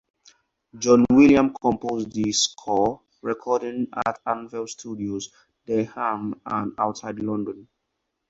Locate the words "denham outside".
5.67-7.19